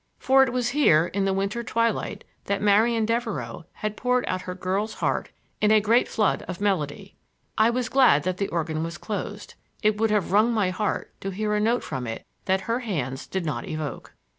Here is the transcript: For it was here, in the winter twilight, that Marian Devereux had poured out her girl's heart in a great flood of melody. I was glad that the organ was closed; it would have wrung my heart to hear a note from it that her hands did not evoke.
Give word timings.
For 0.17 0.41
it 0.41 0.51
was 0.51 0.69
here, 0.69 1.05
in 1.05 1.25
the 1.25 1.31
winter 1.33 1.63
twilight, 1.63 2.23
that 2.45 2.59
Marian 2.59 3.05
Devereux 3.05 3.65
had 3.73 3.95
poured 3.95 4.25
out 4.27 4.41
her 4.41 4.55
girl's 4.55 4.95
heart 4.95 5.29
in 5.61 5.69
a 5.69 5.79
great 5.79 6.07
flood 6.07 6.41
of 6.47 6.59
melody. 6.59 7.17
I 7.55 7.69
was 7.69 7.87
glad 7.87 8.23
that 8.23 8.37
the 8.37 8.47
organ 8.47 8.81
was 8.83 8.97
closed; 8.97 9.53
it 9.83 9.99
would 10.01 10.09
have 10.09 10.31
wrung 10.31 10.51
my 10.53 10.71
heart 10.71 11.13
to 11.21 11.29
hear 11.29 11.53
a 11.53 11.59
note 11.59 11.83
from 11.83 12.07
it 12.07 12.25
that 12.45 12.61
her 12.61 12.79
hands 12.79 13.27
did 13.27 13.45
not 13.45 13.67
evoke. 13.67 14.15